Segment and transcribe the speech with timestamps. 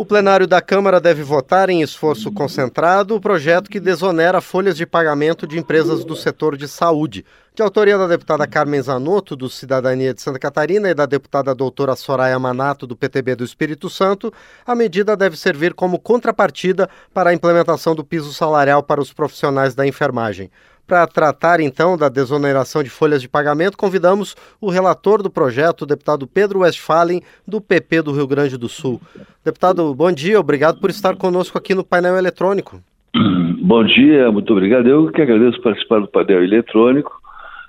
[0.00, 4.86] O plenário da Câmara deve votar em esforço concentrado o projeto que desonera folhas de
[4.86, 7.22] pagamento de empresas do setor de saúde.
[7.54, 11.94] De autoria da deputada Carmen Zanotto, do Cidadania de Santa Catarina, e da deputada doutora
[11.96, 14.32] Soraya Manato, do PTB do Espírito Santo,
[14.64, 19.74] a medida deve servir como contrapartida para a implementação do piso salarial para os profissionais
[19.74, 20.50] da enfermagem.
[20.90, 25.86] Para tratar então da desoneração de folhas de pagamento, convidamos o relator do projeto, o
[25.86, 29.00] deputado Pedro Westphalen, do PP do Rio Grande do Sul.
[29.44, 32.80] Deputado, bom dia, obrigado por estar conosco aqui no painel eletrônico.
[33.62, 34.88] Bom dia, muito obrigado.
[34.88, 37.12] Eu que agradeço participar do painel eletrônico.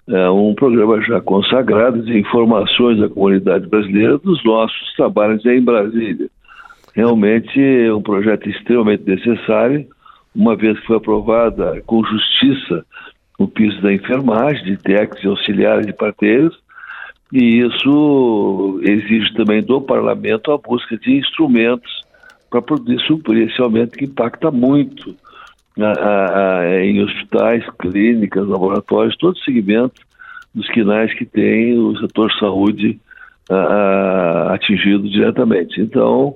[0.10, 6.28] É um programa já consagrado de informações da comunidade brasileira dos nossos trabalhos em Brasília.
[6.96, 9.86] Realmente é um projeto extremamente necessário,
[10.36, 12.86] uma vez que foi aprovada com justiça
[13.38, 16.58] o piso da enfermagem, de técnicos e auxiliares de parteiros,
[17.34, 21.90] e isso exige também do parlamento a busca de instrumentos
[22.50, 25.16] para poder suprir esse aumento que impacta muito
[25.80, 30.02] a, a, a, em hospitais, clínicas, laboratórios, todo o segmento
[30.54, 33.00] dos quinais que tem o setor saúde
[34.50, 35.82] atingido diretamente.
[35.82, 36.36] Então,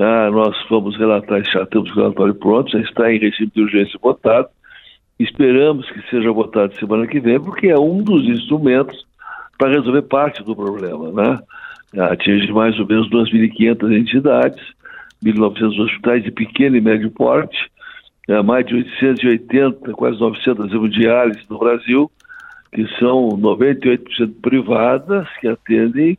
[0.00, 4.48] nós vamos relatar, já temos o relatório pronto, já está em regime de urgência votado,
[5.20, 9.06] Esperamos que seja votado semana que vem, porque é um dos instrumentos
[9.58, 11.38] para resolver parte do problema, né?
[12.04, 14.64] Atinge mais ou menos 2.500 entidades,
[15.22, 17.70] 1.900 hospitais de pequeno e médio porte,
[18.30, 22.10] é, mais de 880, quase 900 hemodiálises no Brasil,
[22.72, 26.16] que são 98% privadas, que atendem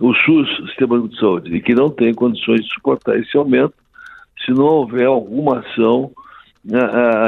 [0.00, 3.74] o SUS, o Sistema de Saúde, e que não tem condições de suportar esse aumento
[4.44, 6.10] se não houver alguma ação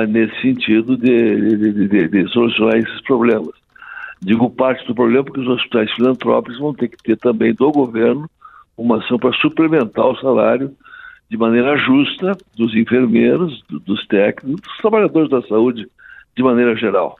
[0.08, 3.54] nesse sentido de, de, de, de, solucionar esses problemas.
[4.20, 8.28] Digo parte do problema porque os hospitais filantrópicos vão ter que ter também do governo
[8.76, 10.74] uma ação para suplementar o salário
[11.30, 15.88] de maneira justa dos enfermeiros, dos técnicos, dos trabalhadores da saúde
[16.36, 17.16] de maneira geral.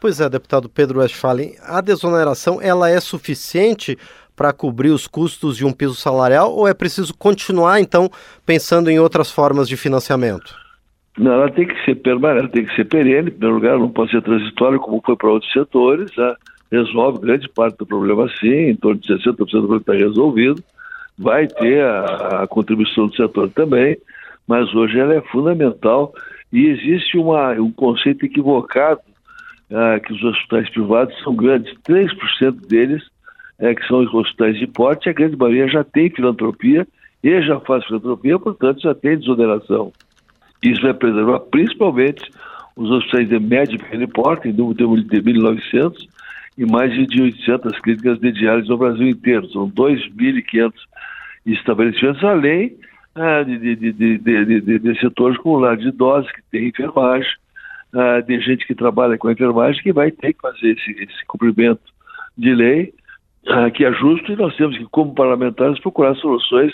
[0.00, 3.96] Pois é, deputado Pedro Westphalen, a desoneração ela é suficiente
[4.36, 8.10] para cobrir os custos de um piso salarial ou é preciso continuar então
[8.46, 10.54] pensando em outras formas de financiamento?
[11.18, 14.10] Não, ela tem que ser permanente, tem que ser perene, em primeiro lugar, não pode
[14.10, 16.34] ser transitória como foi para outros setores, né?
[16.70, 20.64] resolve grande parte do problema sim, em torno de 60% do problema está resolvido,
[21.18, 23.98] vai ter a, a, contribuição do setor também,
[24.48, 26.14] mas hoje ela é fundamental
[26.50, 29.00] e existe uma, um conceito equivocado
[29.70, 33.02] ah, que os hospitais privados são grandes, 3% deles
[33.62, 36.86] é, que são os hospitais de porte, a grande maioria já tem filantropia
[37.22, 39.92] e já faz filantropia, portanto já tem desoneração.
[40.60, 42.28] Isso vai preservar principalmente
[42.74, 46.08] os hospitais de médio e pequeno porte, em número de 1.900,
[46.58, 49.48] e mais de 800 clínicas de diálise no Brasil inteiro.
[49.50, 50.72] São 2.500
[51.46, 52.76] estabelecimentos, além
[53.14, 57.30] ah, de, de, de, de, setores como o lar de idosos, que tem enfermagem,
[57.94, 61.80] ah, de gente que trabalha com enfermagem, que vai ter que fazer esse, esse cumprimento
[62.36, 62.92] de lei,
[63.74, 66.72] que é justo, e nós temos que, como parlamentares, procurar soluções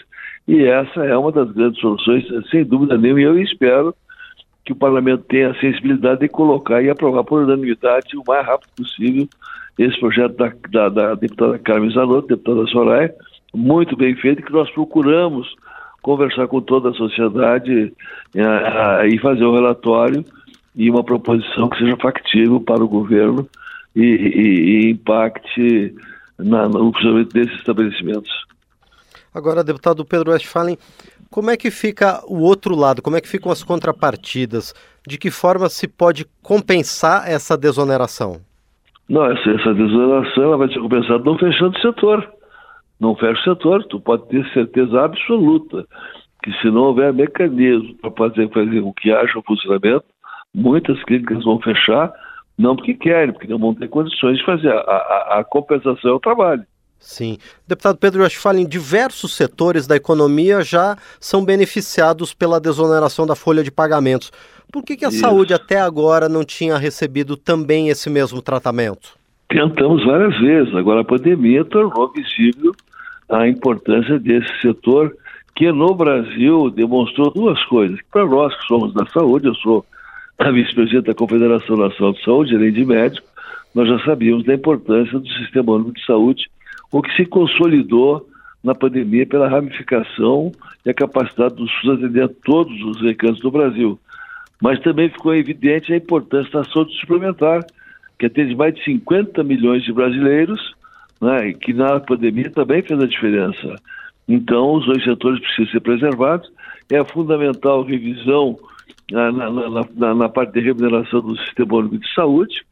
[0.49, 3.95] e essa é uma das grandes soluções, sem dúvida nenhuma, e eu espero
[4.65, 8.71] que o parlamento tenha a sensibilidade de colocar e aprovar por unanimidade o mais rápido
[8.75, 9.29] possível
[9.79, 13.15] esse projeto da, da, da deputada Carmen Zanotto, deputada Soraya,
[13.55, 15.55] muito bem feito, que nós procuramos
[16.01, 17.93] conversar com toda a sociedade
[18.35, 20.25] é, e fazer um relatório
[20.75, 23.47] e uma proposição que seja factível para o governo
[23.95, 25.95] e, e, e impacte
[26.39, 28.31] na, no funcionamento desses estabelecimentos.
[29.35, 30.79] Agora, deputado Pedro Westphalen,
[31.31, 33.03] como é que fica o outro lado?
[33.03, 34.75] Como é que ficam as contrapartidas?
[35.07, 38.41] De que forma se pode compensar essa desoneração?
[39.09, 42.39] Não, essa, essa desoneração ela vai ser compensada não fechando o setor.
[43.01, 45.87] Não fecha o setor, tu pode ter certeza absoluta
[46.43, 50.05] que se não houver mecanismo para fazer, fazer com que haja um funcionamento,
[50.55, 52.13] muitas clínicas vão fechar,
[52.59, 54.71] não porque querem, porque não vão ter condições de fazer.
[54.71, 56.65] A, a, a compensação é o trabalho.
[56.99, 57.39] Sim.
[57.67, 63.71] Deputado Pedro Westphalen, diversos setores da economia já são beneficiados pela desoneração da folha de
[63.71, 64.33] pagamentos.
[64.73, 65.21] Por que, que a Isso.
[65.21, 69.17] saúde até agora não tinha recebido também esse mesmo tratamento?
[69.49, 70.75] Tentamos várias vezes.
[70.75, 72.73] Agora a pandemia tornou visível
[73.29, 75.17] a importância desse setor
[75.55, 77.99] que no Brasil demonstrou duas coisas.
[78.13, 79.85] Para nós que somos da saúde, eu sou
[80.39, 83.27] a vice-presidente da Confederação Nacional de Saúde, além de médico,
[83.75, 86.49] nós já sabíamos da importância do Sistema Único de Saúde
[86.93, 88.27] o que se consolidou
[88.63, 90.53] na pandemia pela ramificação
[90.87, 93.99] e a capacidade do SUS atender a todos os recantos do Brasil.
[94.61, 97.65] Mas também ficou evidente a importância da saúde suplementar,
[98.19, 100.75] que atende mais de 50 milhões de brasileiros,
[101.21, 103.77] né, que na pandemia também fez a diferença.
[104.29, 106.51] Então, os dois setores precisam ser preservados.
[106.91, 108.59] É fundamental revisão
[109.11, 109.51] na, na,
[109.97, 112.63] na, na parte de remuneração do Sistema Único de Saúde,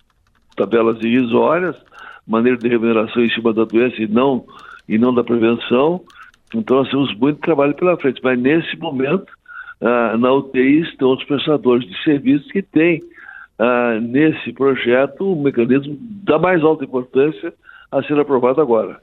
[0.56, 1.77] tabelas irrisórias,
[2.27, 4.44] maneira de remuneração em cima da doença e não,
[4.88, 6.03] e não da prevenção.
[6.55, 8.21] Então, nós temos muito trabalho pela frente.
[8.23, 9.27] Mas, nesse momento,
[9.81, 13.00] ah, na UTI estão os prestadores de serviços que têm,
[13.59, 17.53] ah, nesse projeto, um mecanismo da mais alta importância
[17.91, 19.00] a ser aprovado agora.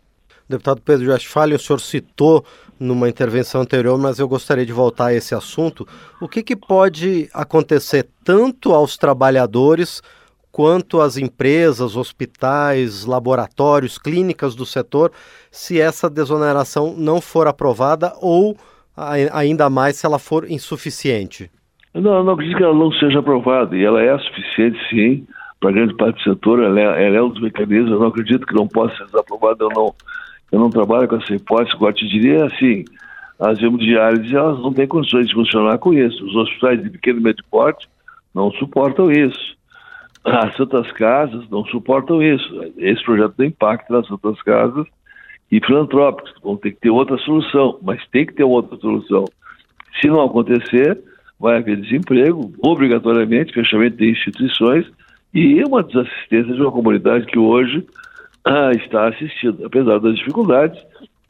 [0.48, 2.45] Deputado Pedro Westphalen, o senhor citou
[2.80, 5.88] numa intervenção anterior, mas eu gostaria de voltar a esse assunto.
[6.22, 10.01] O que, que pode acontecer tanto aos trabalhadores
[10.51, 15.12] quanto às empresas, hospitais, laboratórios, clínicas do setor,
[15.50, 18.56] se essa desoneração não for aprovada ou
[19.31, 21.50] ainda mais se ela for insuficiente?
[21.94, 25.25] Não, não acredito que ela não seja aprovada e ela é suficiente sim
[25.60, 28.45] para grande parte do setor, ela é, ela é um dos mecanismos, eu não acredito
[28.45, 29.95] que não possa ser aprovada, eu não,
[30.51, 32.84] eu não trabalho com essa hipótese, agora te diria assim,
[33.40, 37.24] as hemodiálises elas não têm condições de funcionar com isso, os hospitais de pequeno e
[37.24, 37.88] médio porte
[38.34, 39.56] não suportam isso,
[40.24, 44.86] as Santas Casas não suportam isso, esse projeto tem impacto nas Santas Casas
[45.51, 49.25] e filantrópicos, vão ter que ter outra solução, mas tem que ter outra solução.
[50.01, 51.00] Se não acontecer,
[51.40, 54.90] vai haver desemprego, obrigatoriamente, fechamento de instituições
[55.34, 57.86] e uma desassistência de uma comunidade que hoje
[58.45, 60.81] está assistida, apesar das dificuldades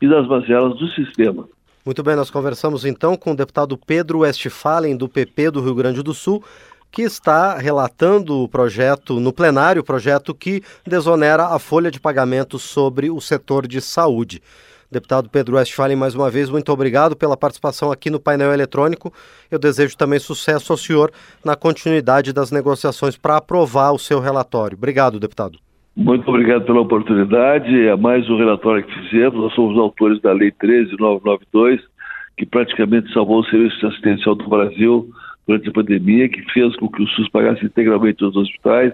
[0.01, 1.47] e das mazelas do sistema.
[1.85, 6.01] Muito bem, nós conversamos então com o deputado Pedro Westphalen, do PP do Rio Grande
[6.01, 6.43] do Sul,
[6.89, 12.57] que está relatando o projeto no plenário, o projeto que desonera a folha de pagamento
[12.57, 14.41] sobre o setor de saúde.
[14.89, 19.11] Deputado Pedro Westphalen, mais uma vez, muito obrigado pela participação aqui no painel eletrônico.
[19.49, 21.11] Eu desejo também sucesso ao senhor
[21.43, 24.77] na continuidade das negociações para aprovar o seu relatório.
[24.77, 25.57] Obrigado, deputado.
[25.95, 27.87] Muito obrigado pela oportunidade.
[27.87, 29.39] É mais um relatório que fizemos.
[29.39, 31.81] Nós somos autores da Lei 13992,
[32.37, 35.07] que praticamente salvou o serviço assistencial do Brasil
[35.47, 38.93] durante a pandemia, que fez com que o SUS pagasse integralmente os hospitais.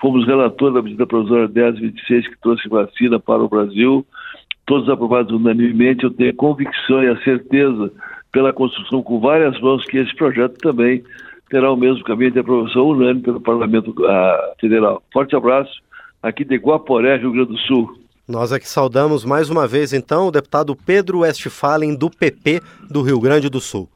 [0.00, 4.04] Fomos relatores da medida provisória 1026, que trouxe vacina para o Brasil
[4.66, 7.92] todos aprovados unanimemente, eu tenho a convicção e a certeza,
[8.32, 11.02] pela construção com várias mãos, que esse projeto também
[11.50, 15.02] terá o mesmo caminho de aprovação unânime pelo Parlamento uh, Federal.
[15.12, 15.72] Forte abraço,
[16.22, 17.98] aqui de Guaporé, Rio Grande do Sul.
[18.28, 23.20] Nós aqui saudamos mais uma vez, então, o deputado Pedro Westphalen, do PP do Rio
[23.20, 23.88] Grande do Sul.